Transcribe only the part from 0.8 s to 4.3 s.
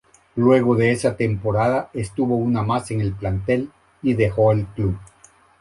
esa temporada estuvo una más en el plantel y